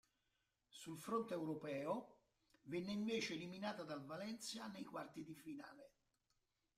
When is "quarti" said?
4.83-5.23